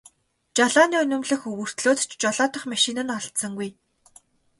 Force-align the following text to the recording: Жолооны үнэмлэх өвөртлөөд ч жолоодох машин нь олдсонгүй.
Жолооны 0.57 0.95
үнэмлэх 1.03 1.41
өвөртлөөд 1.51 1.99
ч 2.09 2.11
жолоодох 2.21 2.63
машин 2.71 2.97
нь 3.05 3.13
олдсонгүй. 3.17 3.69